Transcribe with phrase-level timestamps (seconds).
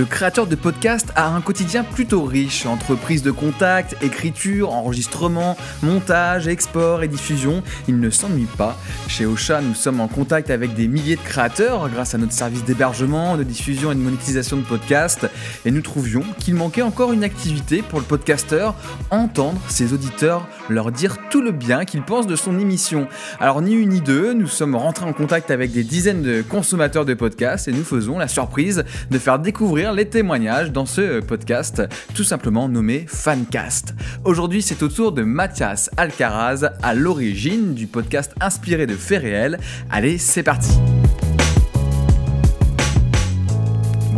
[0.00, 5.58] Le créateur de podcast a un quotidien plutôt riche entre prise de contact, écriture, enregistrement,
[5.82, 7.62] montage, export et diffusion.
[7.86, 8.78] Il ne s'ennuie pas.
[9.08, 12.64] Chez Ocha, nous sommes en contact avec des milliers de créateurs grâce à notre service
[12.64, 15.28] d'hébergement, de diffusion et de monétisation de podcasts.
[15.66, 18.74] Et nous trouvions qu'il manquait encore une activité pour le podcasteur,
[19.10, 23.06] entendre ses auditeurs leur dire tout le bien qu'ils pensent de son émission.
[23.38, 27.04] Alors ni une ni deux, nous sommes rentrés en contact avec des dizaines de consommateurs
[27.04, 31.82] de podcasts et nous faisons la surprise de faire découvrir les témoignages dans ce podcast,
[32.14, 33.94] tout simplement nommé Fancast.
[34.24, 39.58] Aujourd'hui, c'est au tour de Mathias Alcaraz, à l'origine du podcast inspiré de faits réels.
[39.90, 40.72] Allez, c'est parti!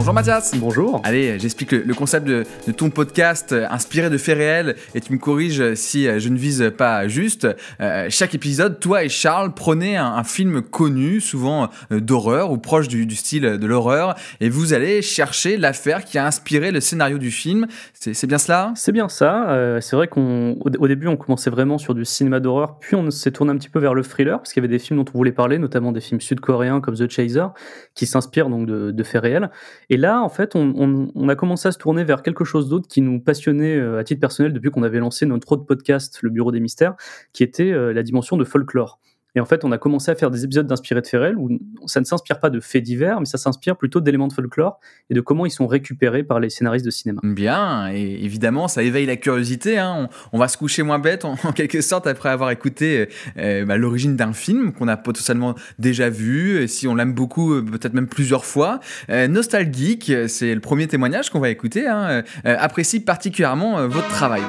[0.02, 0.52] Bonjour Mathias.
[0.56, 1.00] Bonjour.
[1.04, 2.44] Allez, j'explique le, concept de,
[2.76, 6.36] ton podcast euh, inspiré de faits réels et tu me corriges si euh, je ne
[6.36, 7.46] vise pas juste.
[7.80, 13.08] Euh, chaque épisode, toi et Charles prenez un, film connu, souvent d'horreur ou proche du,
[13.14, 17.66] style de l'horreur, et vous allez chercher l'affaire qui a inspiré le scénario du film.
[17.92, 18.72] C'est bien cela?
[18.74, 19.78] C'est bien ça.
[19.80, 23.32] c'est vrai qu'au au début, on commençait vraiment sur du cinéma d'horreur, puis on s'est
[23.32, 25.18] tourné un petit peu vers le thriller, parce qu'il y avait des films dont on
[25.18, 27.46] voulait parler, notamment des films sud-coréens comme The Chaser,
[27.94, 29.50] qui s'inspirent donc de, de faits réels.
[29.92, 33.02] Et là, en fait, on, a commencé à se tourner vers quelque chose d'autre qui
[33.02, 36.50] nous passionnait euh, à titre personnel depuis qu'on avait lancé notre autre podcast, Le Bureau
[36.50, 36.94] des Mystères,
[37.34, 39.01] qui était euh, la dimension de folklore.
[39.34, 42.00] Et en fait, on a commencé à faire des épisodes d'Inspiré de Ferrel où ça
[42.00, 44.78] ne s'inspire pas de faits divers, mais ça s'inspire plutôt d'éléments de folklore
[45.10, 47.20] et de comment ils sont récupérés par les scénaristes de cinéma.
[47.24, 49.78] Bien, et évidemment, ça éveille la curiosité.
[49.78, 50.08] Hein.
[50.32, 54.16] On, va se coucher moins bête, en, quelque sorte, après avoir écouté euh, bah, l'origine
[54.16, 58.44] d'un film qu'on a potentiellement déjà vu, si on l'aime beaucoup, euh, peut-être même plusieurs
[58.44, 58.80] fois.
[59.08, 64.42] Euh, Nostalgique, c'est le premier témoignage qu'on va écouter, hein, apprécie particulièrement votre travail.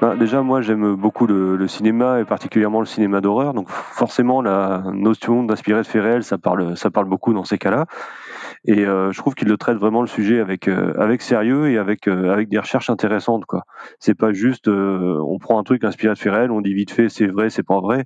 [0.00, 3.52] Bah, déjà, moi, j'aime beaucoup le, cinéma et particulièrement le cinéma d'horreur.
[3.52, 7.58] Donc, forcément, la notion d'inspirer de faits réels, ça parle, ça parle beaucoup dans ces
[7.58, 7.84] cas-là.
[8.64, 11.78] Et euh, je trouve qu'il le traite vraiment le sujet avec euh, avec sérieux et
[11.78, 13.62] avec euh, avec des recherches intéressantes quoi.
[13.98, 17.08] C'est pas juste on prend un truc inspiré de faits réels, on dit vite fait
[17.08, 18.04] c'est vrai, c'est pas vrai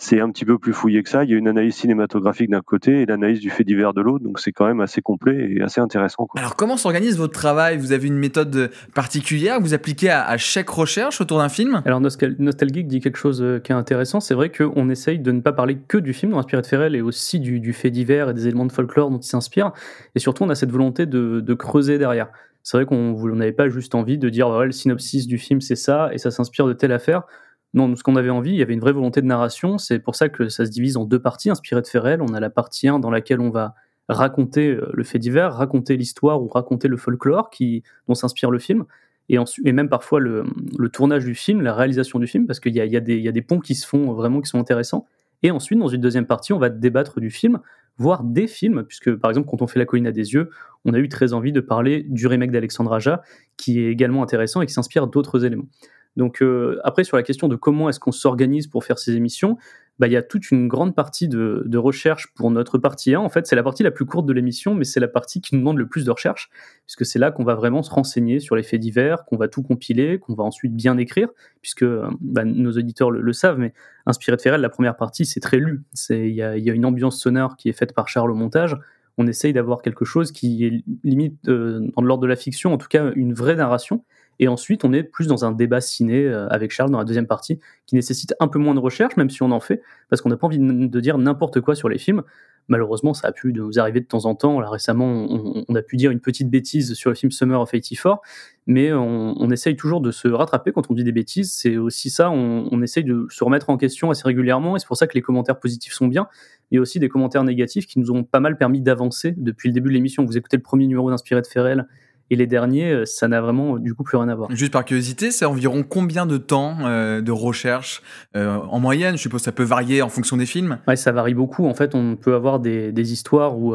[0.00, 1.24] c'est un petit peu plus fouillé que ça.
[1.24, 4.24] Il y a une analyse cinématographique d'un côté et l'analyse du fait divers de l'autre,
[4.24, 6.26] donc c'est quand même assez complet et assez intéressant.
[6.36, 7.76] Alors comment s'organise votre travail?
[7.76, 9.58] Vous avez une méthode particulière?
[9.58, 11.82] Que vous appliquez à, chaque recherche autour d'un film?
[11.84, 15.40] Alors Nostalgique dit quelque chose euh, qui est intéressant, c'est vrai qu'on essaye de ne
[15.40, 18.46] pas parler que du film inspiré de Ferrel et aussi du, fait divers et des
[18.46, 19.72] éléments de folklore dont il s'inspire,
[20.14, 22.28] et surtout on a cette volonté de, creuser derrière.
[22.62, 26.08] C'est vrai qu'on n'avait pas juste envie de dire le synopsis du film c'est ça
[26.12, 27.24] et ça s'inspire de telle affaire
[27.72, 29.78] non, ce qu'on avait envie, il y avait une vraie volonté de narration.
[29.78, 32.20] C'est pour ça que ça se divise en deux parties inspirées de Ferrel.
[32.20, 33.74] On a la partie 1 dans laquelle on va
[34.08, 38.58] raconter euh, le fait divers, raconter l'histoire ou raconter le folklore qui, dont s'inspire le
[38.58, 38.84] film.
[39.28, 40.44] Et, et même parfois le,
[40.92, 43.60] tournage du film, la réalisation du film, parce qu'il y a, y, a des ponts
[43.60, 45.06] qui se font vraiment qui sont intéressants.
[45.44, 47.60] Et ensuite, dans une deuxième partie, on va débattre du film,
[47.96, 50.50] voire des films, puisque par exemple, quand on fait La colline à des yeux,
[50.84, 53.22] on a eu très envie de parler du remake d'Alexandre Aja,
[53.56, 55.68] qui est également intéressant et qui s'inspire d'autres éléments.
[56.16, 59.56] Donc euh, après, sur la question de comment est-ce qu'on s'organise pour faire ces émissions,
[60.00, 63.20] bah, il y a toute une grande partie de, recherche pour notre partie 1.
[63.20, 65.54] En fait, c'est la partie la plus courte de l'émission, mais c'est la partie qui
[65.54, 66.48] nous demande le plus de recherche,
[66.86, 69.62] puisque c'est là qu'on va vraiment se renseigner sur les faits divers, qu'on va tout
[69.62, 71.28] compiler, qu'on va ensuite bien écrire,
[71.60, 71.84] puisque
[72.22, 73.74] bah, nos auditeurs le, savent, mais
[74.06, 75.82] Inspiré de Ferrel, la première partie, c'est très lu.
[76.08, 78.78] Il y a, une ambiance sonore qui est faite par Charles au montage.
[79.18, 82.78] On essaye d'avoir quelque chose qui est limite euh, dans l'ordre de la fiction, en
[82.78, 84.02] tout cas une vraie narration.
[84.40, 87.26] Et ensuite, on est plus dans un débat ciné euh, avec Charles dans la deuxième
[87.26, 90.30] partie, qui nécessite un peu moins de recherche, même si on en fait, parce qu'on
[90.30, 92.22] n'a pas envie de dire n'importe quoi sur les films.
[92.68, 94.56] Malheureusement, ça a pu nous arriver de temps en temps.
[94.58, 95.26] Récemment,
[95.68, 98.20] on, a pu dire une petite bêtise sur le film Summer of 84,
[98.66, 101.52] mais on, essaye toujours de se rattraper quand on dit des bêtises.
[101.52, 104.86] C'est aussi ça, on, on, essaye de se remettre en question assez régulièrement, et c'est
[104.86, 106.28] pour ça que les commentaires positifs sont bien.
[106.70, 109.68] Il y a aussi des commentaires négatifs qui nous ont pas mal permis d'avancer depuis
[109.68, 110.24] le début de l'émission.
[110.24, 111.86] Vous écoutez le premier numéro d'Inspiré de Ferrel,
[112.30, 114.50] et les derniers, euh, ça n'a vraiment du coup plus rien à voir.
[114.52, 118.02] Juste par curiosité, c'est environ combien de temps euh, de recherche
[118.36, 119.16] euh, en moyenne?
[119.16, 120.78] Je suppose que ça peut varier en fonction des films.
[120.86, 121.66] Ouais, ça varie beaucoup.
[121.66, 123.74] En fait, on peut avoir des, des histoires où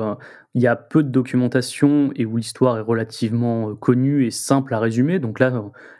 [0.54, 4.80] il y a peu de documentation et où l'histoire est relativement connue et simple à
[4.80, 5.20] résumer.
[5.20, 5.52] Donc là,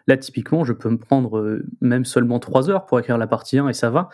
[0.08, 3.68] là typiquement, je peux me prendre même seulement trois heures pour écrire la partie 1
[3.68, 4.10] et ça va.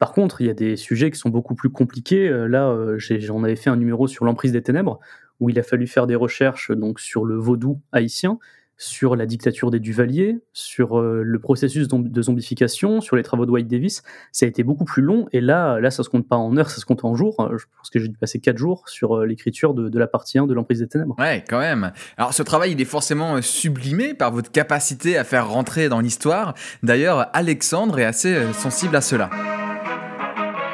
[0.00, 2.28] Par contre, il y a des sujets qui sont beaucoup plus compliqués.
[2.28, 4.98] Là, j'en avais fait un numéro sur l'emprise des ténèbres,
[5.40, 8.38] où il a fallu faire des recherches donc sur le vaudou haïtien,
[8.76, 13.50] sur la dictature des Duvaliers, sur euh, le processus de zombification, sur les travaux de
[13.50, 14.02] White Davis.
[14.32, 16.70] Ça a été beaucoup plus long et là, là, ça se compte pas en heures,
[16.70, 17.36] ça se compte en jours.
[17.56, 20.46] Je pense que j'ai dû passer quatre jours sur euh, l'écriture de, la partie 1
[20.46, 21.14] de l'emprise des ténèbres.
[21.18, 21.92] Ouais, quand même.
[22.16, 26.00] Alors ce travail, il est forcément euh, sublimé par votre capacité à faire rentrer dans
[26.00, 26.54] l'histoire.
[26.82, 29.30] D'ailleurs, Alexandre est assez sensible à cela.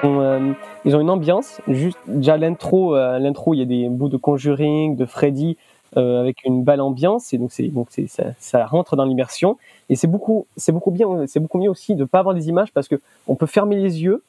[0.05, 1.61] Ils ont une ambiance.
[1.69, 5.56] Juste déjà l'intro, l'intro, il y a des bouts de Conjuring, de Freddy.
[5.97, 9.58] avec une belle ambiance et donc donc ça, ça, rentre dans l'immersion
[9.88, 12.70] et c'est beaucoup c'est beaucoup bien c'est beaucoup mieux aussi de pas avoir des images
[12.73, 12.94] parce que
[13.26, 14.23] on peut fermer les yeux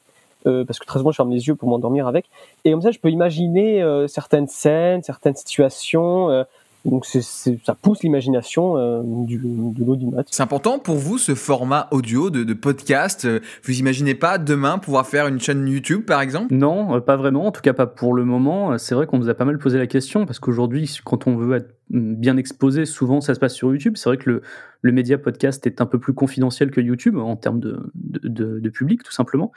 [0.46, 2.26] euh, parce que très souvent je ferme les yeux pour m'endormir avec.
[2.64, 6.44] Et comme ça, je peux imaginer euh, certaines scènes, certaines situations.
[6.86, 10.22] Euh, donc c'est, ça pousse l'imagination du, de l'audimat.
[10.30, 13.26] C'est important pour vous ce format audio de, de podcast.
[13.64, 16.52] Vous imaginez pas demain pouvoir faire une chaîne YouTube par exemple?
[16.54, 17.46] Non, pas vraiment.
[17.46, 18.78] En tout cas pas pour le moment.
[18.78, 21.56] C'est vrai qu'on nous a pas mal posé la question parce qu'aujourd'hui, quand on veut
[21.56, 23.96] être bien exposé, souvent ça se passe sur YouTube.
[23.96, 24.42] C'est vrai que le,
[24.80, 28.70] le média podcast est un peu plus confidentiel que YouTube en termes de, de, de
[28.70, 29.52] public tout simplement.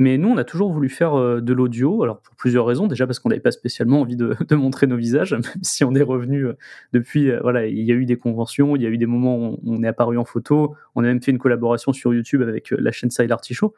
[0.00, 2.86] Mais nous, on a toujours voulu faire euh, de l'audio, alors pour plusieurs raisons.
[2.86, 6.02] Déjà parce qu'on n'avait pas spécialement envie de, montrer nos visages, même si on est
[6.02, 6.54] revenu euh,
[6.94, 7.30] depuis.
[7.30, 9.74] Euh, voilà, il y a eu des conventions, il y a eu des moments où
[9.74, 10.74] on est apparu en photo.
[10.94, 13.74] On a même fait une collaboration sur YouTube avec la chaîne Side Artichaut.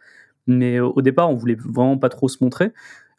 [0.47, 2.71] Mais au départ, on voulait vraiment pas trop se montrer.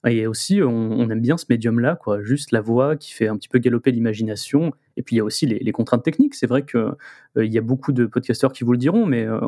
[0.05, 2.21] Et aussi, on, aime bien ce médium-là, quoi.
[2.21, 4.73] Juste la voix qui fait un petit peu galoper l'imagination.
[4.97, 6.35] Et puis, il y a aussi les, contraintes techniques.
[6.35, 6.79] C'est vrai qu'il
[7.37, 9.39] euh, y a beaucoup de podcasteurs qui vous le diront, mais euh,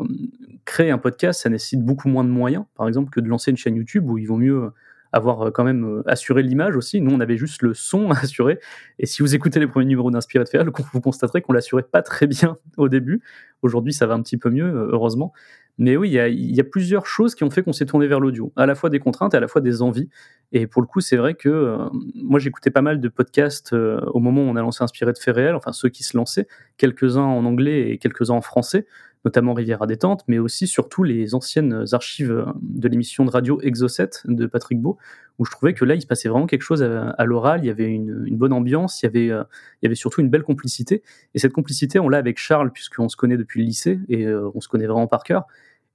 [0.64, 3.58] créer un podcast, ça nécessite beaucoup moins de moyens, par exemple, que de lancer une
[3.58, 4.70] chaîne YouTube où il vaut mieux
[5.12, 7.00] avoir euh, quand même assuré l'image aussi.
[7.00, 8.58] Nous, on avait juste le son à assurer.
[8.98, 12.02] Et si vous écoutez les premiers numéros d'Inspiré de Féral, vous constaterez qu'on l'assurait pas
[12.02, 13.22] très bien au début.
[13.62, 15.32] Aujourd'hui, ça va un petit peu mieux, heureusement.
[15.78, 18.50] Mais oui, il y a, plusieurs choses qui ont fait qu'on s'est tourné vers l'audio,
[18.56, 20.08] à la fois des contraintes et à la fois des envies.
[20.52, 21.76] Et pour le coup, c'est vrai que euh,
[22.14, 25.18] moi, j'écoutais pas mal de podcasts euh, au moment où on a lancé Inspiré de
[25.18, 26.46] faits réels, enfin ceux qui se lançaient,
[26.78, 28.86] quelques-uns en anglais et quelques-uns en français,
[29.26, 33.60] notamment Rivière à détente, mais aussi surtout les anciennes archives euh, de l'émission de radio
[33.60, 34.96] Exocet de Patrick Beau,
[35.38, 37.70] où je trouvais que là, il se passait vraiment quelque chose à, l'oral, il y
[37.70, 41.02] avait une, bonne ambiance, il y, avait, il y avait surtout une belle complicité.
[41.34, 44.60] Et cette complicité, on l'a avec Charles, puisqu'on se connaît depuis le lycée et on
[44.62, 45.44] se connaît vraiment par cœur.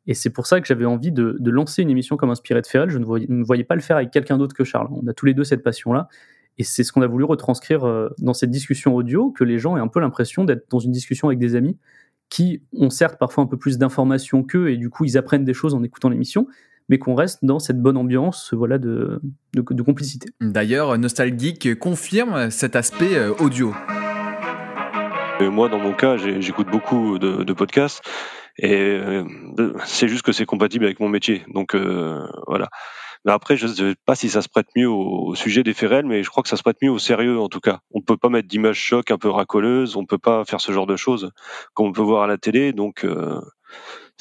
[0.06, 2.89] Et c'est pour ça que j'avais envie de, lancer une émission comme Inspiré de Ferrel.
[2.89, 4.89] Je ne voyais, me voyais pas le faire avec quelqu'un d'autre que Charles.
[4.92, 6.07] On a tous les deux cette passion-là.
[6.57, 9.77] Et c'est ce qu'on a voulu retranscrire euh, dans cette discussion audio, que les gens
[9.77, 11.77] aient un peu l'impression d'être dans une discussion avec des amis
[12.31, 15.54] qui ont certes parfois un peu plus d'informations qu'eux, et du coup ils apprennent des
[15.54, 16.48] choses en écoutant l'émission,
[16.89, 19.22] mais qu'on reste dans cette bonne ambiance voilà, de,
[19.54, 20.30] de, complicité.
[20.39, 23.74] D'ailleurs, Nostalgique confirme cet aspect euh, audio.
[25.42, 28.01] moi, dans mon cas, j'écoute beaucoup de, de podcasts
[28.57, 29.24] et euh,
[29.86, 31.44] c'est juste que c'est compatible avec mon métier.
[31.54, 32.69] Donc euh, voilà.
[33.25, 36.06] Mais après, je ne sais pas si ça se prête mieux au, sujet des FRL,
[36.06, 37.79] mais je crois que ça se prête mieux au sérieux en tout cas.
[37.91, 40.62] On ne peut pas mettre d'images choc un peu racoleuses, on ne peut pas faire
[40.62, 41.31] ce genre de choses
[41.73, 42.73] comme on peut voir à la télé.
[42.73, 43.39] Donc euh,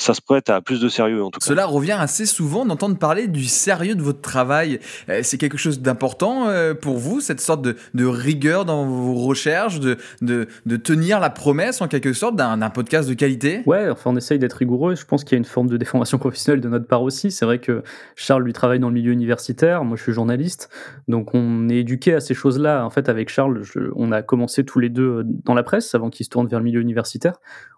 [0.01, 1.47] ça se prête à plus de sérieux en tout cas.
[1.47, 4.81] Cela revient assez souvent d'entendre parler du sérieux de votre travail.
[5.11, 9.15] Euh, c'est quelque chose d'important euh, pour vous, cette sorte de, de, rigueur dans vos
[9.15, 13.63] recherches, de, de, de, tenir la promesse en quelque sorte d'un podcast de qualité?
[13.67, 14.95] Ouais, enfin on essaye d'être rigoureux.
[14.95, 17.31] Je pense qu'il y a une forme de déformation professionnelle de notre part aussi.
[17.31, 17.83] C'est vrai que
[18.17, 20.71] Charles lui travaille dans le milieu universitaire, moi je suis journaliste,
[21.09, 22.87] donc on est éduqué à ces choses-là.
[22.87, 23.63] En fait, avec Charles,
[23.97, 26.65] on a commencé tous les deux dans la presse avant qu'il se tourne vers le
[26.65, 27.35] milieu universitaire.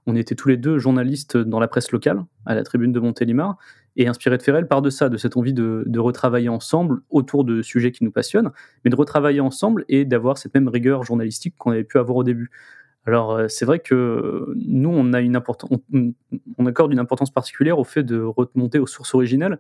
[0.07, 2.12] On était tous les deux journalistes dans la presse locale
[2.47, 3.59] à la tribune de Montélimar,
[3.97, 7.63] et inspiré de Ferrel part de ça, de cette envie de, retravailler ensemble autour de
[7.63, 8.51] sujets qui nous passionnent,
[8.85, 12.25] mais de retravailler ensemble et d'avoir cette même rigueur journalistique qu'on avait pu avoir au
[12.25, 12.51] début.
[13.05, 15.13] Alors euh, c'est vrai que nous on
[16.67, 19.59] accorde une importance particulière au fait de remonter aux sources originales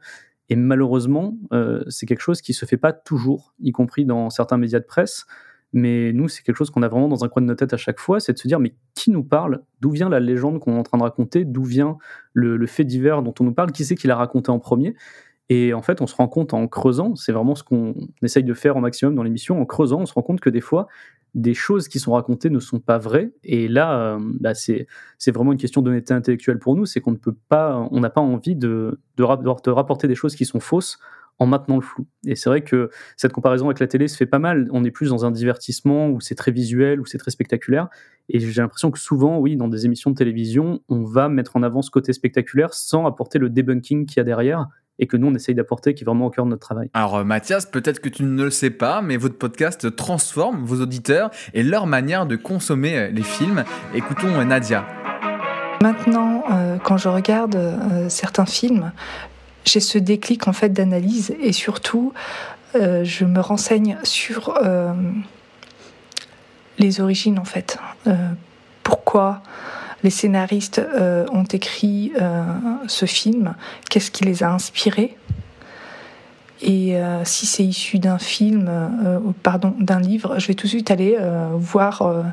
[0.48, 4.58] et malheureusement euh, c'est quelque chose qui se fait pas toujours, y compris dans certains
[4.58, 5.26] médias de presse.
[5.72, 7.78] Mais nous, c'est quelque chose qu'on a vraiment dans un coin de notre tête à
[7.78, 9.62] chaque fois, c'est de se dire, mais qui nous parle?
[9.80, 11.44] D'où vient la légende qu'on est en train de raconter?
[11.44, 11.96] D'où vient
[12.34, 13.72] le, fait divers dont on nous parle?
[13.72, 14.94] Qui c'est qui l'a raconté en premier?
[15.48, 18.54] Et en fait, on se rend compte en creusant, c'est vraiment ce qu'on essaye de
[18.54, 20.86] faire au maximum dans l'émission, en creusant, on se rend compte que des fois,
[21.34, 23.32] des choses qui sont racontées ne sont pas vraies.
[23.42, 24.86] Et là, euh, bah, c'est
[25.28, 28.20] vraiment une question d'honnêteté intellectuelle pour nous, c'est qu'on ne peut pas, on n'a pas
[28.20, 30.98] envie de, de, de rapporter des choses qui sont fausses
[31.42, 32.06] en maintenant le flou.
[32.24, 34.68] Et c'est vrai que cette comparaison avec la télé se fait pas mal.
[34.70, 37.88] On est plus dans un divertissement où c'est très visuel, où c'est très spectaculaire.
[38.28, 41.64] Et j'ai l'impression que souvent, oui, dans des émissions de télévision, on va mettre en
[41.64, 44.68] avant ce côté spectaculaire sans apporter le debunking qu'il y a derrière
[44.98, 46.88] et que nous on essaye d'apporter qui est vraiment au cœur de notre travail.
[46.94, 50.80] Alors euh, Mathias, peut-être que tu ne le sais pas, mais votre podcast transforme vos
[50.80, 53.64] auditeurs et leur manière de consommer euh, les films.
[53.94, 54.86] Écoutons euh, Nadia.
[55.82, 56.44] Maintenant,
[56.84, 57.58] quand je regarde
[58.08, 58.92] certains films,
[59.64, 62.12] j'ai ce déclic en fait d'analyse et surtout
[62.74, 64.92] euh, je me renseigne sur euh,
[66.78, 67.78] les origines en fait.
[68.06, 68.16] Euh,
[68.82, 69.42] pourquoi
[70.02, 70.82] les scénaristes
[71.30, 72.12] ont écrit
[72.88, 73.54] ce film
[73.88, 75.16] Qu'est-ce qui les a inspirés
[76.60, 78.68] et si c'est issu d'un film,
[79.44, 81.16] pardon, d'un livre, je vais tout de suite aller
[81.54, 82.24] voir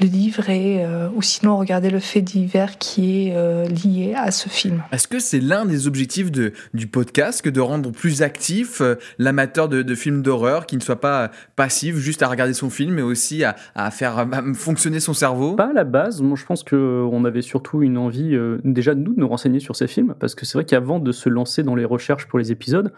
[0.00, 0.84] le livre et
[1.14, 4.82] ou sinon regarder le fait divers qui est lié à ce film.
[4.90, 8.82] Est-ce que c'est l'un des objectifs de, du podcast que de rendre plus actif
[9.18, 12.94] l'amateur de, de, films d'horreur, qui ne soit pas passif juste à regarder son film,
[12.94, 15.54] mais aussi à, à faire fonctionner son cerveau?
[15.56, 16.20] Pas à la base.
[16.22, 19.76] Moi, je pense qu'on avait surtout une envie déjà de nous de nous renseigner sur
[19.76, 22.50] ces films, parce que c'est vrai qu'avant de se lancer dans les recherches pour les
[22.50, 22.92] épisodes,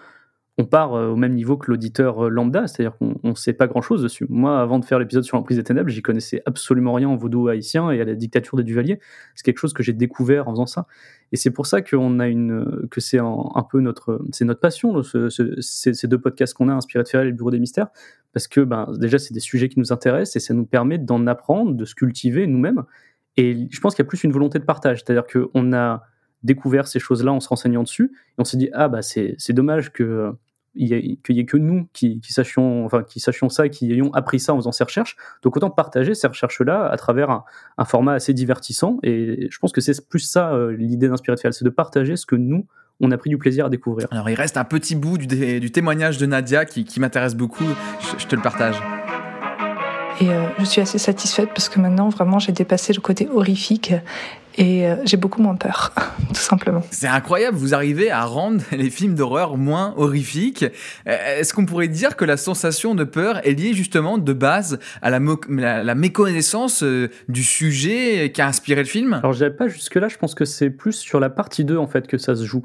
[0.57, 3.67] on part euh, au même niveau que l'auditeur euh, lambda, c'est-à-dire qu'on ne sait pas
[3.67, 4.25] grand-chose dessus.
[4.29, 7.49] Moi, avant de faire l'épisode sur l'emprise des ténèbres, j'y connaissais absolument rien en vaudou
[7.49, 9.01] haïtien et à la dictature des Duvaliers.
[9.35, 10.87] C'est quelque chose que j'ai découvert en faisant ça.
[11.33, 15.03] Et c'est pour ça qu'on a une, que c'est un, peu notre, c'est notre passion,
[15.03, 17.89] ces, deux podcasts qu'on a, Inspiré de Ferrel et le Bureau des Mystères,
[18.33, 21.27] parce que ben, déjà, c'est des sujets qui nous intéressent et ça nous permet d'en
[21.27, 22.85] apprendre, de se cultiver nous-mêmes.
[23.37, 26.05] Et je pense qu'il y a plus une volonté de partage, c'est-à-dire qu'on a
[26.45, 28.13] découvert ces choses-là en se renseignant dessus.
[28.15, 30.33] Et on s'est dit, ah bah c'est dommage que
[30.75, 34.41] il n'y ait que nous qui, qui, sachions, enfin, qui sachions ça, qui ayons appris
[34.41, 35.17] ça en faisant ces recherches.
[35.43, 38.99] Donc autant partager ces recherches-là à travers un, format assez divertissant.
[39.03, 42.27] Et je pense que c'est plus ça euh, l'idée d'Inspirer de c'est de partager ce
[42.27, 42.67] que nous,
[43.01, 44.09] on a pris du plaisir à découvrir.
[44.11, 45.27] Alors il reste un petit bout du,
[45.61, 47.65] du témoignage de Nadia qui, qui m'intéresse beaucoup.
[48.19, 48.81] je, te le partage.
[50.21, 53.93] Et euh, je suis assez satisfaite parce que maintenant, vraiment, j'ai dépassé le côté horrifique
[54.57, 55.93] et euh, j'ai beaucoup moins peur,
[56.29, 56.83] tout simplement.
[56.91, 60.65] C'est incroyable, vous arrivez à rendre les films d'horreur moins horrifiques.
[61.09, 64.79] Euh, est-ce qu'on pourrait dire que la sensation de peur est liée justement de base
[65.03, 65.19] à la,
[65.83, 69.15] la, méconnaissance euh, du sujet qui a inspiré le film?
[69.15, 72.07] Alors je pas jusque-là, je pense que c'est plus sur la partie 2 en fait
[72.07, 72.65] que ça se joue.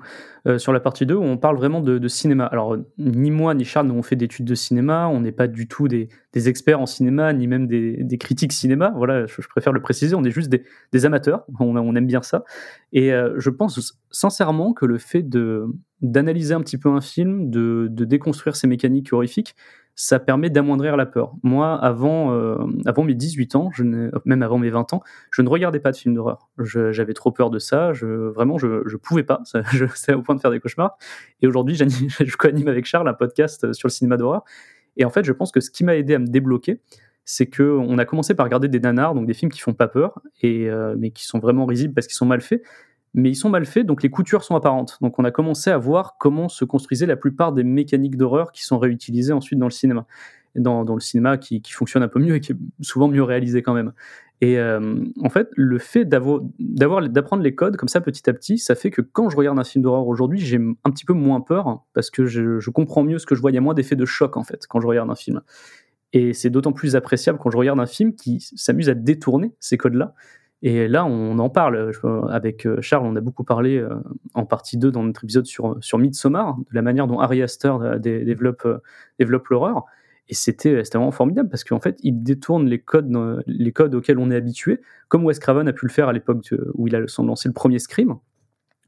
[0.58, 2.46] sur la partie 2 où on parle vraiment de, cinéma.
[2.46, 5.88] Alors ni moi ni Charles n'avons fait d'études de cinéma, on n'est pas du tout
[5.88, 8.93] des, experts en cinéma, ni même des, critiques cinéma.
[8.95, 11.45] Voilà, je, préfère le préciser, on est juste des, des amateurs.
[11.59, 12.43] On aime bien ça.
[12.93, 15.65] Et euh, je pense sincèrement que le fait de
[16.01, 19.53] d'analyser un petit peu un film, de, déconstruire ses mécaniques horrifiques,
[19.95, 21.33] ça permet d'amoindrir la peur.
[21.43, 22.55] Moi, avant, euh,
[22.86, 23.83] avant mes 18 ans, je
[24.24, 26.48] même avant mes 20 ans, je ne regardais pas de films d'horreur.
[26.57, 27.91] J'avais trop peur de ça.
[27.91, 29.41] Je, vraiment, je ne pouvais pas.
[29.95, 30.98] C'était au point de faire des cauchemars.
[31.41, 34.45] Et aujourd'hui, je co-anime avec Charles un podcast sur le cinéma d'horreur.
[35.00, 36.82] Et en fait, je pense que ce qui m'a aidé à me débloquer,
[37.25, 39.88] c'est que on a commencé par regarder des nanars, donc des films qui font pas
[39.88, 42.62] peur, et, euh, mais qui sont vraiment risibles parce qu'ils sont mal faits.
[43.15, 44.98] Mais ils sont mal faits, donc les coutures sont apparentes.
[45.01, 48.63] Donc on a commencé à voir comment se construisaient la plupart des mécaniques d'horreur qui
[48.63, 50.06] sont réutilisées ensuite dans le cinéma.
[50.56, 53.74] Dans, le cinéma qui, fonctionne un peu mieux et qui est souvent mieux réalisé quand
[53.74, 53.94] même.
[54.41, 58.74] Et euh, en fait, le fait d'apprendre les codes comme ça petit à petit, ça
[58.74, 61.84] fait que quand je regarde un film d'horreur aujourd'hui, j'ai un petit peu moins peur
[61.93, 63.51] parce que je, comprends mieux ce que je vois.
[63.51, 65.41] Il y a moins d'effet de choc en fait quand je regarde un film.
[66.13, 69.77] Et c'est d'autant plus appréciable quand je regarde un film qui s'amuse à détourner ces
[69.77, 70.15] codes-là.
[70.62, 71.91] Et là, on en parle.
[72.29, 73.96] Avec euh, Charles, on a beaucoup parlé euh,
[74.34, 77.98] en partie 2 dans notre épisode sur, sur Midsommar, de la manière dont Aster euh,
[77.98, 78.67] développe,
[79.19, 79.86] développe l'horreur.
[80.29, 83.12] Et c'était vraiment formidable parce qu'en fait, il détourne les codes,
[83.48, 86.53] les codes auxquels on est habitué, comme Wes Craven a pu le faire à l'époque
[86.75, 88.15] où il a lancé le premier Scream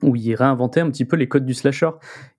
[0.02, 1.92] où il réinventait un petit peu les codes du slasher.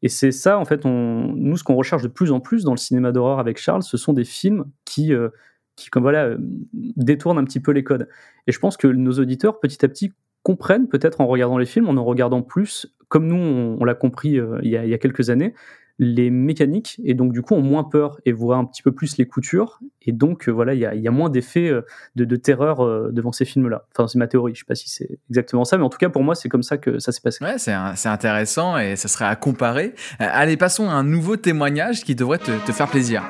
[0.02, 2.78] Et c'est ça, en fait, nous, ce qu'on recherche de plus en plus dans le
[2.78, 5.28] cinéma d'horreur avec Charles, ce sont des films qui, euh,
[5.76, 6.36] qui comme voilà, euh,
[6.72, 8.08] détournent un petit peu les codes.
[8.46, 11.88] Et je pense que nos auditeurs, petit à petit, comprennent, peut-être en regardant les films,
[11.88, 15.54] en en regardant plus, comme nous, on, l'a compris euh, il y a quelques années,
[16.02, 19.18] les mécaniques et donc du coup ont moins peur et voient un petit peu plus
[19.18, 19.78] les coutures.
[20.04, 21.82] Et donc euh, voilà il y a, y a, moins d'effets euh,
[22.16, 24.74] de, de, terreur euh, devant ces films là enfin c'est ma théorie je sais pas
[24.74, 27.12] si c'est exactement ça mais en tout cas pour moi c'est comme ça que ça
[27.12, 27.44] s'est passé.
[27.44, 29.94] Ouais c'est intéressant et ça serait à comparer.
[30.18, 33.22] Allez passons à un nouveau témoignage qui devrait te, te faire plaisir.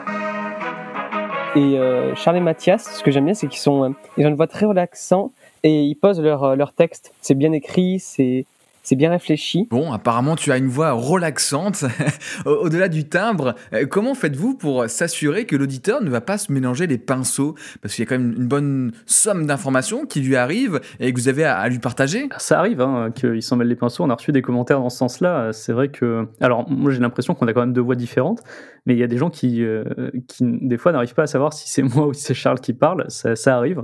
[1.55, 1.79] Et
[2.17, 4.64] Charles et Mathias ce que j'aime bien c'est qu'ils sont ils ont une voix très
[4.64, 7.12] relaxante et ils posent leur, leur texte.
[7.21, 8.47] C'est bien écrit c'est
[8.83, 9.69] c'est bien réfléchi.
[9.71, 11.85] Bon, apparemment tu as une voix relaxante.
[12.47, 16.87] Au-delà du timbre, euh, comment faites-vous pour s'assurer que l'auditeur ne va pas se mélanger
[16.87, 17.55] les pinceaux?
[17.81, 21.19] Parce qu'il y a quand même une bonne somme d'informations qui lui arrivent et que
[21.19, 22.29] vous avez à, lui partager.
[22.39, 24.05] Ça arrive hein, qu'il s'en mêle les pinceaux.
[24.05, 25.53] On a reçu des commentaires dans ce sens-là.
[25.53, 26.27] C'est vrai que...
[26.41, 28.43] Alors moi j'ai l'impression qu'on a quand même deux voix différentes,
[28.87, 29.85] mais il y a des gens qui, euh,
[30.27, 32.73] qui des fois n'arrivent pas à savoir si c'est moi ou si c'est Charles qui
[32.73, 33.05] parle.
[33.09, 33.83] Ça, ça arrive.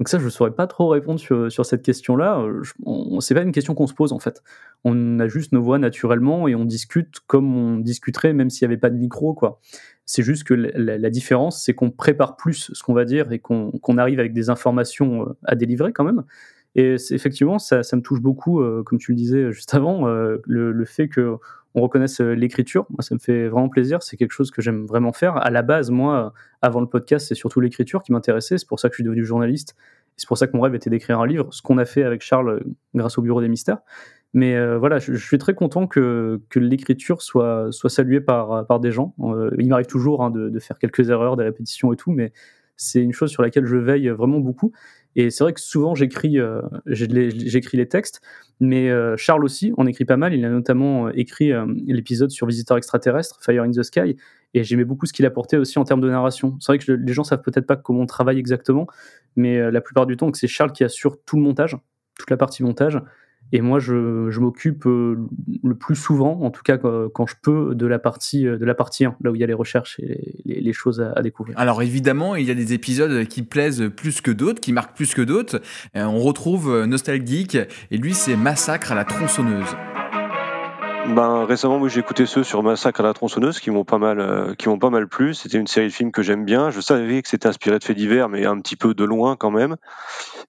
[0.00, 2.42] Donc ça, je ne saurais pas trop répondre sur, sur cette question-là.
[3.20, 4.42] C'est pas une question qu'on se pose en fait.
[4.82, 8.72] On a juste nos voix naturellement et on discute comme on discuterait même s'il n'y
[8.72, 9.60] avait pas de micro, quoi.
[10.06, 13.98] C'est juste que la, différence, c'est qu'on prépare plus ce qu'on va dire et qu'on
[13.98, 16.24] arrive avec des informations euh, à délivrer quand même.
[16.76, 20.84] Et effectivement, ça, me touche beaucoup, euh, comme tu le disais juste avant, euh, le,
[20.86, 21.36] fait que
[21.74, 22.86] on reconnaisse l'écriture.
[22.90, 24.02] Moi, ça me fait vraiment plaisir.
[24.02, 25.36] C'est quelque chose que j'aime vraiment faire.
[25.36, 28.58] À la base, moi, avant le podcast, c'est surtout l'écriture qui m'intéressait.
[28.58, 29.76] C'est pour ça que je suis devenu journaliste.
[30.20, 32.20] C'est pour ça que mon rêve était d'écrire un livre, ce qu'on a fait avec
[32.20, 32.60] Charles euh,
[32.94, 33.78] grâce au Bureau des Mystères.
[34.34, 39.14] Mais euh, voilà, je, suis très content que, l'écriture soit, saluée par, des gens.
[39.20, 42.32] Euh, il m'arrive toujours hein, de, de, faire quelques erreurs, des répétitions et tout, mais
[42.80, 44.72] c'est une chose sur laquelle je veille vraiment beaucoup.
[45.16, 48.22] Et c'est vrai que souvent j'écris euh, j'écris les textes,
[48.58, 50.32] mais euh, Charles aussi en écrit pas mal.
[50.32, 51.52] Il a notamment euh, écrit
[51.86, 54.16] l'épisode sur Visiteur extraterrestre, Fire in the Sky,
[54.54, 56.56] et j'aimais beaucoup ce qu'il apportait aussi en termes de narration.
[56.60, 58.86] C'est vrai que les gens savent peut-être pas comment on travaille exactement,
[59.36, 61.76] mais la plupart du temps, c'est Charles qui assure tout le montage,
[62.18, 62.98] toute la partie montage.
[63.52, 65.16] Et moi, je, m'occupe euh,
[65.62, 68.74] le plus souvent, en tout cas quand je peux, de la partie euh, de la
[68.74, 71.58] partie 1, là où il y a les recherches et les, choses à, découvrir.
[71.58, 75.14] Alors évidemment, il y a des épisodes qui plaisent plus que d'autres, qui marquent plus
[75.14, 75.60] que d'autres.
[75.96, 77.56] Euh, on retrouve Nostalgeek,
[77.90, 79.76] et lui, c'est Massacre à la tronçonneuse.
[81.14, 84.68] Ben, récemment, j'ai écouté ceux sur Massacre à la tronçonneuse qui m'ont pas mal, qui
[84.68, 85.34] m'ont pas mal plu.
[85.34, 86.70] C'était une série de films que j'aime bien.
[86.70, 89.50] Je savais que c'était inspiré de faits divers, mais un petit peu de loin quand
[89.50, 89.76] même.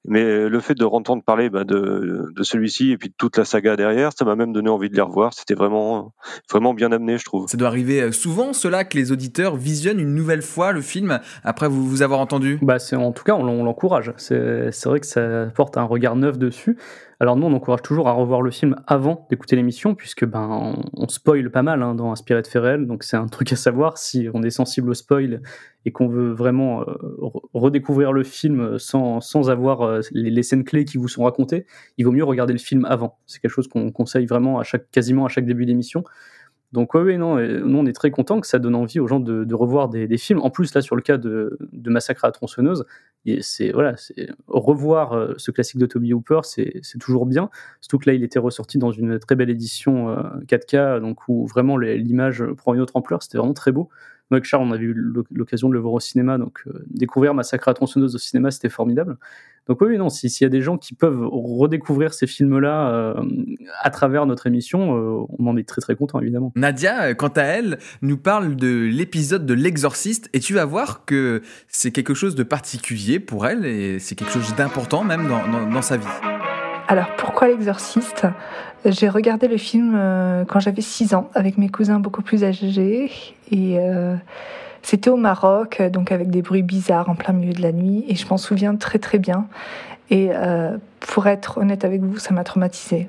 [0.06, 3.46] Mais le fait de entendre parler bah, de, de celui-ci et puis de toute la
[3.46, 5.34] saga derrière, ça m'a même donné envie de les revoir.
[5.34, 6.14] C'était vraiment,
[6.50, 7.48] vraiment bien amené, je trouve.
[7.48, 11.20] Ça doit arriver euh, souvent, cela, que les auditeurs visionnent une nouvelle fois le film
[11.44, 14.14] après vous, vous avoir entendu bah, En tout cas, on l'encourage.
[14.18, 16.78] C'est vrai que ça porte un regard neuf dessus.
[17.22, 21.08] Alors nous, on encourage toujours à revoir le film avant d'écouter l'émission, puisque ben on,
[21.08, 24.28] spoil pas mal hein, dans Inspiré de Ferrel, donc c'est un truc à savoir si
[24.34, 25.44] on est sensible au spoil
[25.86, 26.86] et qu'on veut vraiment euh,
[27.54, 31.68] redécouvrir le film sans, avoir euh, les, scènes clés qui vous sont racontées,
[32.00, 33.20] il vaut mieux regarder le film avant.
[33.28, 36.04] C'est quelque chose qu'on conseille vraiment à chaque, quasiment à chaque début d'émission.
[36.72, 39.54] Donc ouais, non, nous on est très content que ça donne envie aux gens de,
[39.54, 40.40] revoir des, films.
[40.40, 42.86] En plus là sur le cas de, Massacre à la tronçonneuse,
[43.42, 43.96] c'est voilà,
[44.48, 47.50] revoir euh, ce classique de Toby Hooper, c'est toujours bien.
[47.82, 50.16] Surtout que là il était ressorti dans une très belle édition
[50.48, 53.22] 4K, euh, donc où vraiment l'image prend une autre ampleur.
[53.22, 53.90] C'était vraiment très beau.
[54.30, 54.96] Moi avec Charles, on avait eu
[55.30, 58.50] l'occasion de le voir au cinéma, donc euh, découvrir Massacre à la tronçonneuse au cinéma,
[58.50, 59.18] c'était formidable.
[59.68, 63.14] Donc oui, non, s'il y a des gens qui peuvent redécouvrir ces films-là euh,
[63.82, 66.52] à travers notre émission, euh, on en est très très content évidemment.
[66.56, 71.06] Nadia, euh, quant à elle, nous parle de l'épisode de l'exorciste et tu vas voir
[71.06, 75.70] que c'est quelque chose de particulier pour elle et c'est quelque chose d'important même dans,
[75.72, 76.08] dans, sa vie.
[76.88, 78.26] Alors pourquoi l'exorciste?
[78.84, 79.94] J'ai regardé le film
[80.48, 83.12] quand j'avais 6 ans avec mes cousins beaucoup plus âgés
[83.52, 83.78] et
[84.84, 88.16] c'était au Maroc, donc avec des bruits bizarres en plein milieu de la nuit, et
[88.16, 89.48] je m'en souviens très très bien.
[90.12, 93.08] Et euh, pour être honnête avec vous, ça m'a traumatisée.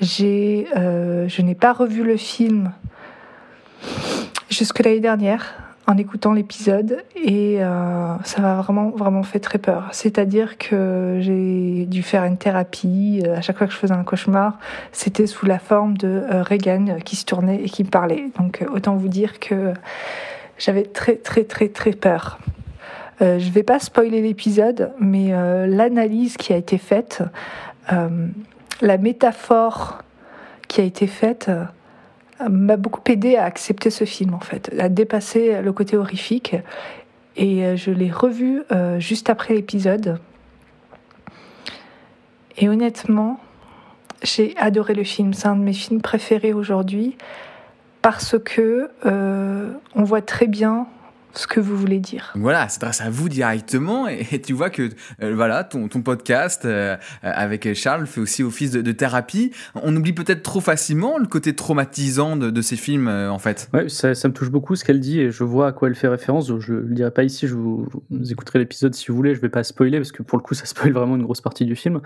[0.00, 2.72] J'ai, euh, je n'ai pas revu le film
[4.48, 5.54] jusque l'année dernière
[5.86, 9.88] en écoutant l'épisode et euh, ça m'a vraiment vraiment fait très peur.
[9.90, 14.58] C'est-à-dire que j'ai dû faire une thérapie à chaque fois que je faisais un cauchemar,
[14.92, 18.30] c'était sous la forme de Reagan qui se tournait et qui me parlait.
[18.38, 19.74] Donc autant vous dire que
[20.60, 22.38] j'avais très très très très peur.
[23.22, 27.22] Euh, je ne vais pas spoiler l'épisode, mais euh, l'analyse qui a été faite,
[27.92, 28.28] euh,
[28.80, 30.02] la métaphore
[30.68, 31.50] qui a été faite,
[32.48, 36.56] m'a beaucoup aidé à accepter ce film en fait, à dépasser le côté horrifique.
[37.36, 38.62] Et je l'ai revu
[38.98, 40.18] juste après l'épisode.
[42.56, 43.40] Et honnêtement,
[44.22, 45.34] j'ai adoré le film.
[45.34, 47.16] C'est un de mes films préférés aujourd'hui
[48.02, 50.86] parce que euh, on voit très bien
[51.34, 52.32] ce que vous voulez dire.
[52.34, 54.90] Voilà, c'est grâce à vous directement et, tu vois que
[55.22, 59.52] euh, voilà ton, ton podcast euh, avec Charles fait aussi office de, thérapie.
[59.74, 63.68] On oublie peut-être trop facilement le côté traumatisant de, ces films en fait.
[63.72, 65.94] Ouais, ça, ça, me touche beaucoup ce qu'elle dit et je vois à quoi elle
[65.94, 66.52] fait référence.
[66.58, 69.34] Je le dirai pas ici, je vous, vous écouterez l'épisode si vous voulez.
[69.34, 71.64] Je vais pas spoiler parce que pour le coup ça spoil vraiment une grosse partie
[71.64, 72.00] du film.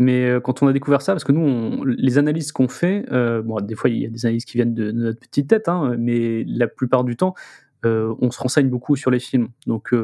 [0.00, 3.42] Mais euh, quand on a découvert ça, parce que nous, les analyses qu'on fait, euh,
[3.42, 5.94] bon, des fois il y a des analyses qui viennent de, notre petite tête, hein,
[5.98, 7.34] mais la plupart du temps,
[7.84, 9.48] euh, on se renseigne beaucoup sur les films.
[9.66, 9.94] Donc,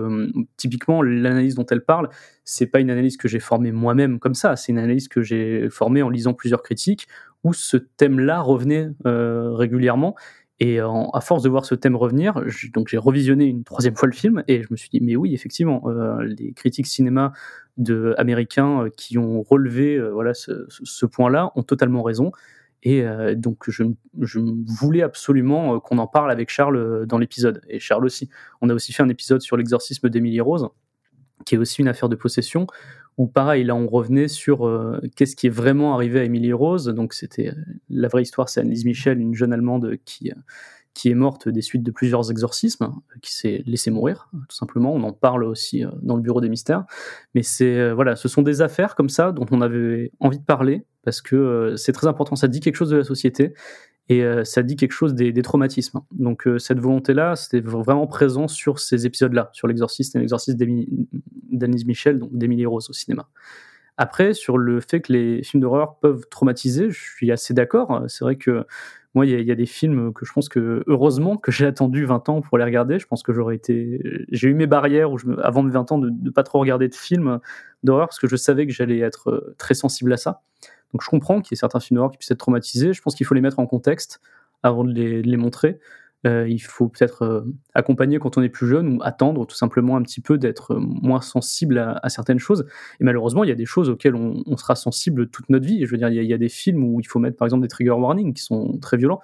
[0.56, 2.08] typiquement, l'analyse dont elle parle,
[2.44, 4.56] c'est pas une analyse que j'ai formée moi-même comme ça.
[4.56, 7.08] C'est une analyse que j'ai formée en lisant plusieurs critiques
[7.44, 10.14] où ce thème-là revenait régulièrement.
[10.58, 14.14] Et à force de voir ce thème revenir, donc j'ai revisionné une troisième fois le
[14.14, 15.84] film et je me suis dit mais oui effectivement
[16.22, 17.34] les critiques cinéma
[18.16, 22.32] américains euh, qui ont relevé euh, voilà ce, point-là ont totalement raison.
[22.82, 23.84] Et euh, donc, je,
[24.20, 24.38] je,
[24.80, 27.62] voulais absolument qu'on en parle avec Charles dans l'épisode.
[27.68, 28.28] Et Charles aussi.
[28.60, 30.68] On a aussi fait un épisode sur l'exorcisme d'Emily Rose,
[31.44, 32.66] qui est aussi une affaire de possession,
[33.18, 34.70] où pareil, là, on revenait sur
[35.16, 36.86] qu'est-ce qui est vraiment arrivé à Emily Rose.
[36.86, 37.52] Donc, c'était
[37.88, 40.30] la vraie histoire, c'est Annelise Michel, une jeune Allemande qui
[40.96, 44.94] qui est morte des suites de plusieurs exorcismes, euh, qui s'est laissé mourir, tout simplement.
[44.94, 46.84] On en parle aussi euh, dans le bureau des mystères.
[47.34, 50.44] Mais c'est euh, voilà, ce sont des affaires comme ça dont on avait envie de
[50.44, 52.34] parler parce que c'est très important.
[52.34, 53.52] Ça dit quelque chose de la société
[54.08, 56.00] et ça dit quelque chose des, traumatismes.
[56.10, 60.58] Donc cette volonté-là, c'était vraiment présent sur ces épisodes-là, sur l'exorcisme et l'exorcisme
[61.52, 63.28] d'Anise Michel, donc d'Émilie Rose au cinéma.
[63.98, 68.04] Après, sur le fait que les films d'horreur peuvent traumatiser, je suis assez d'accord.
[68.08, 68.66] C'est vrai que
[69.14, 72.28] moi, il y, a des films que je pense que, heureusement, que j'ai attendu 20
[72.28, 72.98] ans pour les regarder.
[72.98, 74.26] Je pense que j'aurais été.
[74.30, 76.88] J'ai eu mes barrières où je avant de 20 ans de ne pas trop regarder
[76.88, 77.40] de films
[77.82, 80.42] d'horreur parce que je savais que j'allais être euh, très sensible à ça.
[80.92, 82.92] Donc je comprends qu'il y ait certains films d'horreur qui puissent être traumatisés.
[82.92, 84.20] Je pense qu'il faut les mettre en contexte
[84.62, 85.78] avant de les montrer.
[86.26, 87.40] Euh, il faut peut-être euh,
[87.74, 90.80] accompagner quand on est plus jeune ou attendre tout simplement un petit peu d'être euh,
[90.80, 92.66] moins sensible à, certaines choses.
[93.00, 95.84] Et malheureusement, il y a des choses auxquelles on, sera sensible toute notre vie.
[95.84, 97.68] je veux dire, il y, a, des films où il faut mettre par exemple des
[97.68, 99.20] trigger warnings qui sont très violents.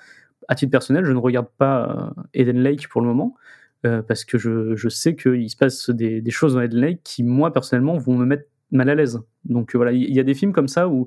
[0.49, 3.35] À titre personnel, je ne regarde pas Eden Lake pour le moment.
[3.83, 7.97] parce que je, sais qu'il se passe des, choses dans Eden Lake qui, moi, personnellement,
[7.97, 9.21] vont me mettre mal à l'aise.
[9.45, 11.07] Donc voilà, il y a des films comme ça où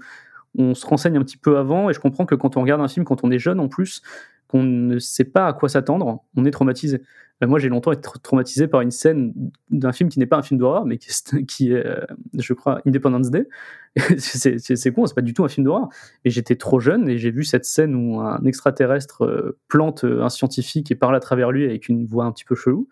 [0.57, 2.87] on se renseigne un petit peu avant, et je comprends que quand on regarde un
[2.87, 4.01] film, quand on est jeune en plus,
[4.47, 7.01] qu'on ne sait pas à quoi s'attendre, on est traumatisé.
[7.43, 9.33] Euh, moi, j'ai longtemps été traumatisé par une scène
[9.69, 12.05] d'un film qui n'est pas un film d'horreur, mais qui, est, euh,
[12.37, 13.47] je crois, Independence Day.
[14.17, 15.89] c'est con, c'est pas du tout un film d'horreur.
[16.23, 20.29] Et j'étais trop jeune et j'ai vu cette scène où un extraterrestre euh, plante un
[20.29, 22.87] scientifique et parle à travers lui avec une voix un petit peu chelou.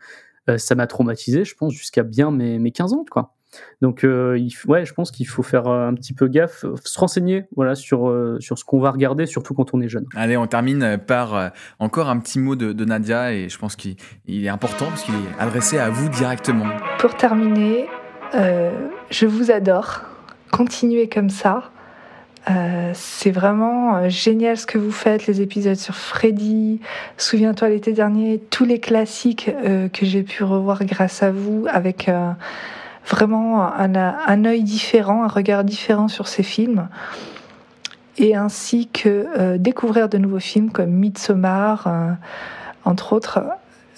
[0.57, 3.33] ça m'a traumatisé, je pense, jusqu'à bien mes, mes 15 ans, quoi.
[3.81, 6.75] Donc, euh, il, ouais, je pense qu'il faut faire euh, un petit peu gaffe, euh,
[6.83, 10.05] se renseigner voilà, sur, sur ce qu'on va regarder, surtout quand on est jeune.
[10.15, 13.95] Allez, on termine par encore un petit mot de, Nadia, et je pense qu'il
[14.27, 16.65] est important parce qu'il est adressé à vous directement.
[16.99, 17.87] Pour terminer,
[18.33, 20.01] je vous adore.
[20.51, 21.71] Continuez comme ça.
[22.93, 26.79] c'est vraiment génial ce que vous faites, les épisodes sur Freddy.
[27.17, 29.51] Souviens-toi l'été dernier, tous les classiques
[29.93, 32.09] que j'ai pu revoir grâce à vous avec
[33.05, 36.87] vraiment un, un œil différent, un regard différent sur ces films.
[38.17, 42.11] Et ainsi que euh, découvrir de nouveaux films comme Midsommar, euh,
[42.85, 43.41] entre autres,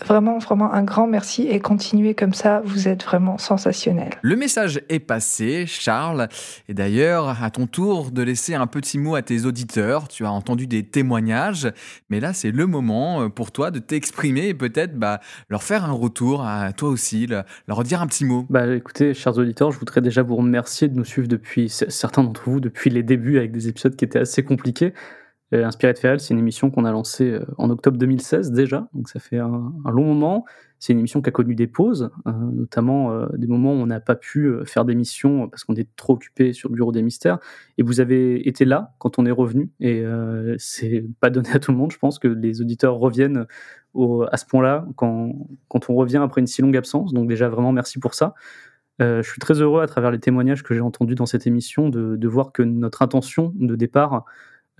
[0.04, 4.10] Vraiment, vraiment un grand merci et continuez comme ça, vous êtes vraiment sensationnel.
[4.22, 6.28] Le message est passé, Charles.
[6.68, 10.08] Et d'ailleurs, à ton tour de laisser un petit mot à tes auditeurs.
[10.08, 11.72] Tu as entendu des témoignages,
[12.10, 15.86] mais là, c'est le moment euh, pour toi de t'exprimer et peut-être bah, leur faire
[15.86, 17.28] un retour à toi aussi,
[17.68, 18.46] leur dire un petit mot.
[18.50, 22.50] Bah, écoutez, chers auditeurs, je voudrais déjà vous remercier de nous suivre depuis, certains d'entre
[22.50, 24.94] vous, depuis les débuts avec des épisodes qui étaient assez compliqués.
[25.54, 28.88] Euh, Inspiré de Ferrel, c'est une émission qu'on a lancée euh, en octobre 2016 déjà,
[28.94, 30.46] donc ça fait un, long moment.
[30.80, 34.00] C'est une émission qui a connu des pauses, euh, notamment des moments où on n'a
[34.00, 37.40] pas pu faire d'émission parce qu'on est trop occupé sur le bureau des mystères.
[37.78, 40.04] Et vous avez été là quand on est revenu, et
[40.58, 41.92] c'est pas donné à tout le monde.
[41.92, 43.48] Je pense que les auditeurs reviennent
[44.32, 45.34] à ce point-là quand,
[45.70, 47.14] quand on revient après une si longue absence.
[47.14, 48.36] Donc déjà vraiment merci pour ça.
[49.00, 52.28] je suis très heureux à travers les témoignages que j'ai entendus dans cette émission de
[52.28, 54.26] voir que notre intention de départ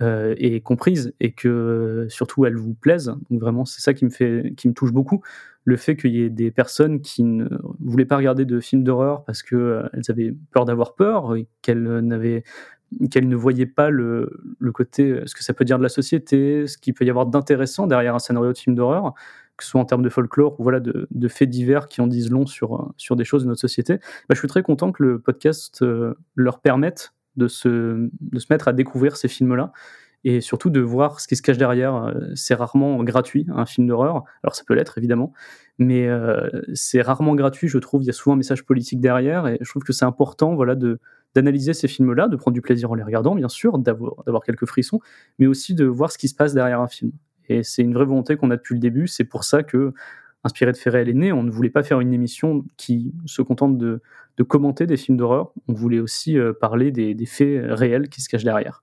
[0.02, 3.14] euh, est comprise et que surtout elle vous plaise.
[3.30, 5.22] Donc vraiment, c'est ça qui me fait, qui me touche beaucoup,
[5.64, 7.48] le fait qu'il y ait des personnes qui ne
[7.80, 11.82] voulaient pas regarder de films d'horreur parce que euh, elles avaient peur d'avoir peur, qu'elles
[12.00, 12.44] n'avaient
[13.10, 14.30] qu'elles ne voyaient pas le,
[14.60, 17.26] le, côté, ce que ça peut dire de la société, ce qu'il peut y avoir
[17.26, 19.12] d'intéressant derrière un scénario de film d'horreur,
[19.56, 22.06] que ce soit en termes de folklore ou voilà de, de, faits divers qui en
[22.06, 23.96] disent long sur, sur des choses de notre société.
[24.28, 28.46] Bah, je suis très content que le podcast euh, leur permette de se, de se
[28.50, 29.72] mettre à découvrir ces films-là
[30.24, 31.94] et surtout de voir ce qui se cache derrière.
[31.94, 34.24] Euh, c'est rarement gratuit, un film d'horreur.
[34.42, 35.32] Alors ça peut l'être, évidemment,
[35.78, 38.02] mais euh, c'est rarement gratuit, je trouve.
[38.02, 40.74] Il y a souvent un message politique derrière, et je trouve que c'est important voilà,
[40.74, 40.98] de,
[41.36, 45.00] d'analyser ces films-là, de prendre du plaisir en les regardant, bien sûr, d'avoir, quelques frissons,
[45.38, 47.12] mais aussi de voir ce qui se passe derrière un film.
[47.48, 49.06] Et c'est une vraie volonté qu'on a depuis le début.
[49.06, 49.94] C'est pour ça que
[50.42, 51.32] inspiré de Ferrel est né.
[51.32, 54.00] On ne voulait pas faire une émission qui se contente de,
[54.42, 55.52] commenter des films d'horreur.
[55.68, 58.82] On voulait aussi euh, parler des, faits réels qui se cachent derrière.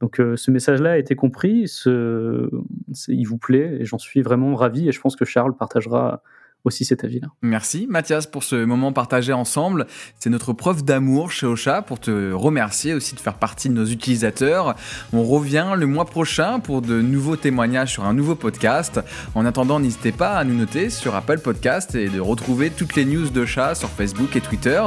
[0.00, 4.88] Donc euh, ce message-là a été compris, il vous plaît, et j'en suis vraiment ravi,
[4.88, 6.22] et je pense que Charles partagera
[6.66, 7.28] aussi cet avis-là.
[7.42, 9.86] Merci Mathias pour ce moment partagé ensemble.
[10.18, 13.86] C'est notre preuve d'amour chez Ocha pour te remercier aussi de faire partie de nos
[13.86, 14.74] utilisateurs.
[15.12, 19.00] On revient le mois prochain pour de nouveaux témoignages sur un nouveau podcast.
[19.34, 23.04] En attendant, n'hésitez pas à nous noter sur Apple Podcast et de retrouver toutes les
[23.04, 24.82] news d'Ocha sur Facebook et Twitter.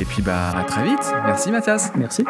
[0.00, 1.12] Et puis bah à très vite.
[1.26, 1.92] Merci Mathias.
[1.96, 2.24] Merci.